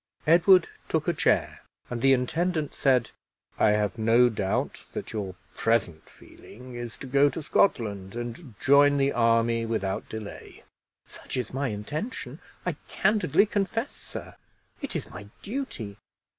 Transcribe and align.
Edward 0.25 0.67
took 0.89 1.07
a 1.07 1.13
chair, 1.13 1.61
and 1.87 2.01
the 2.01 2.11
intendant 2.11 2.73
said, 2.73 3.11
"I 3.59 3.73
have 3.73 3.99
no 3.99 4.29
doubt 4.29 4.85
that 4.93 5.13
your 5.13 5.35
present 5.55 6.09
feeling 6.09 6.73
is 6.73 6.97
to 6.97 7.05
go 7.05 7.29
to 7.29 7.43
Scotland, 7.43 8.15
and 8.15 8.55
join 8.59 8.97
the 8.97 9.11
army 9.13 9.63
without 9.63 10.09
delay." 10.09 10.63
"Such 11.05 11.37
is 11.37 11.53
my 11.53 11.67
intention, 11.67 12.39
I 12.65 12.77
candidly 12.87 13.45
confess, 13.45 13.91
sir. 13.93 14.37
It 14.81 14.95
is 14.95 15.11
my 15.11 15.27
duty." 15.43 15.97